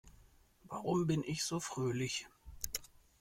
[0.63, 2.27] Warum bin ich so fröhlich?